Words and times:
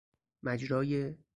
مجرای 0.43 1.23